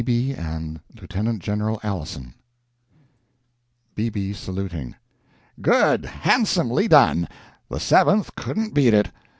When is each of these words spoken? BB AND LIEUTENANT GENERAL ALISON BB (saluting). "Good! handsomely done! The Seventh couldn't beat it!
BB 0.03 0.35
AND 0.35 0.79
LIEUTENANT 0.99 1.43
GENERAL 1.43 1.79
ALISON 1.83 2.33
BB 3.95 4.33
(saluting). 4.35 4.95
"Good! 5.61 6.05
handsomely 6.05 6.87
done! 6.87 7.27
The 7.69 7.79
Seventh 7.79 8.33
couldn't 8.33 8.73
beat 8.73 8.95
it! 8.95 9.11